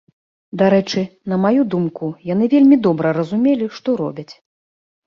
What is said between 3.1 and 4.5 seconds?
разумелі, што робяць.